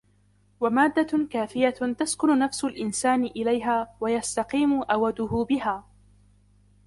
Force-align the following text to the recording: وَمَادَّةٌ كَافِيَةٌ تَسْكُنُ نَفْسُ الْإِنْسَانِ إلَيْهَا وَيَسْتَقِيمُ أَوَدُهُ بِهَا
وَمَادَّةٌ 0.59 1.27
كَافِيَةٌ 1.29 1.69
تَسْكُنُ 1.99 2.39
نَفْسُ 2.39 2.65
الْإِنْسَانِ 2.65 3.23
إلَيْهَا 3.25 3.91
وَيَسْتَقِيمُ 4.01 4.81
أَوَدُهُ 4.83 5.45
بِهَا 5.49 5.83